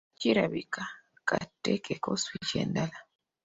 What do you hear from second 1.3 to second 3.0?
nteekeko switch endala.